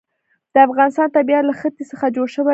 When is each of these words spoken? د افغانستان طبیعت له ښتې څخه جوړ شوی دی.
د 0.53 0.55
افغانستان 0.67 1.07
طبیعت 1.17 1.43
له 1.45 1.53
ښتې 1.59 1.83
څخه 1.91 2.05
جوړ 2.15 2.27
شوی 2.35 2.43
دی. 2.45 2.49